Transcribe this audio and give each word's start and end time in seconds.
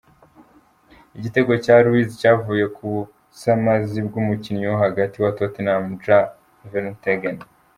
Igitego 1.17 1.51
ca 1.63 1.75
Luiz 1.85 2.09
cavuye 2.21 2.65
ku 2.75 2.83
busamazi 2.93 3.97
bw'umukinyi 4.07 4.63
wo 4.69 4.77
hagati 4.83 5.15
wa 5.23 5.31
Tottenham 5.37 5.83
Jan 6.03 6.25
Vertonghen. 6.71 7.37